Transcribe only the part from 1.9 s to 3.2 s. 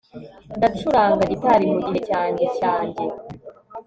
cyanjye cyanjye